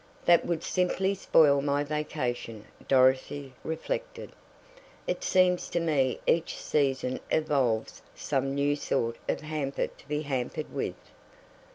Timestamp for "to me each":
5.69-6.57